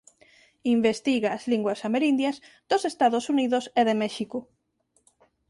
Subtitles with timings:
[0.75, 2.37] Investiga as linguas amerindias
[2.71, 4.37] dos Estados Unidos e de México.